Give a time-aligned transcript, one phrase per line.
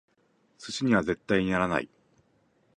[0.57, 1.87] 寿司には絶対にならない！